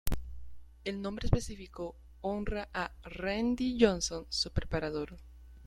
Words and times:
El 0.83 0.99
nombre 0.99 1.27
específico 1.27 1.95
honra 2.21 2.69
a 2.73 2.91
Randy 3.03 3.77
Johnson 3.79 4.25
su 4.29 4.51
preparador. 4.51 5.17